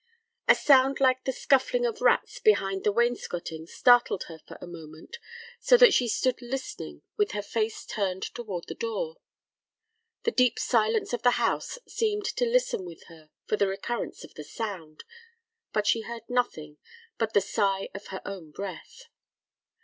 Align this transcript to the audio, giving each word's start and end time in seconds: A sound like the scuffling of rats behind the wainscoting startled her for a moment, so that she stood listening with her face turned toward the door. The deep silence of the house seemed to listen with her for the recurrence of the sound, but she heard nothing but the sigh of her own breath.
A 0.47 0.55
sound 0.55 0.99
like 0.99 1.25
the 1.25 1.31
scuffling 1.31 1.85
of 1.85 2.01
rats 2.01 2.39
behind 2.39 2.83
the 2.83 2.91
wainscoting 2.91 3.67
startled 3.67 4.23
her 4.23 4.39
for 4.47 4.57
a 4.59 4.65
moment, 4.65 5.17
so 5.59 5.77
that 5.77 5.93
she 5.93 6.07
stood 6.07 6.41
listening 6.41 7.03
with 7.17 7.33
her 7.33 7.43
face 7.43 7.85
turned 7.85 8.23
toward 8.23 8.65
the 8.67 8.73
door. 8.73 9.17
The 10.23 10.31
deep 10.31 10.57
silence 10.57 11.13
of 11.13 11.21
the 11.21 11.37
house 11.37 11.77
seemed 11.87 12.25
to 12.25 12.45
listen 12.45 12.83
with 12.83 13.03
her 13.09 13.29
for 13.45 13.57
the 13.57 13.67
recurrence 13.67 14.23
of 14.23 14.33
the 14.33 14.43
sound, 14.43 15.03
but 15.71 15.85
she 15.85 16.01
heard 16.01 16.23
nothing 16.27 16.79
but 17.19 17.33
the 17.33 17.39
sigh 17.41 17.89
of 17.93 18.07
her 18.07 18.23
own 18.25 18.49
breath. 18.49 19.03